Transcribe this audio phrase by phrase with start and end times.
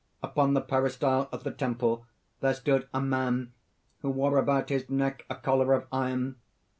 [0.23, 2.07] "Upon the peristyle of the temple,
[2.39, 3.53] there stood a man
[4.01, 6.37] who wore about his neck a collar of iron.